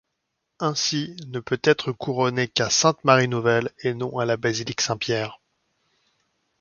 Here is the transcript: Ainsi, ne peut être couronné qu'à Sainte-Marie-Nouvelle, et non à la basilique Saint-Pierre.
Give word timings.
Ainsi, 0.59 1.15
ne 1.27 1.39
peut 1.39 1.61
être 1.63 1.91
couronné 1.91 2.47
qu'à 2.47 2.71
Sainte-Marie-Nouvelle, 2.71 3.71
et 3.81 3.93
non 3.93 4.17
à 4.17 4.25
la 4.25 4.35
basilique 4.35 4.81
Saint-Pierre. 4.81 5.39